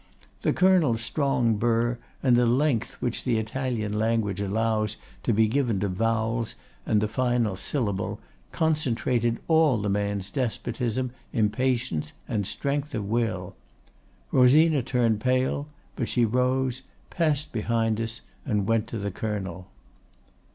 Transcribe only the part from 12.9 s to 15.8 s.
of will. Rosina turned pale,